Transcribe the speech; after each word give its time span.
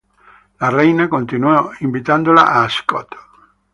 La 0.61 0.71
reina 0.71 1.07
continuó 1.07 1.73
invitándola 1.81 2.41
a 2.41 2.63
Ascot. 2.63 3.09